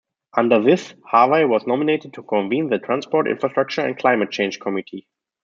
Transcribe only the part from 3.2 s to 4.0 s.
Infrastructure and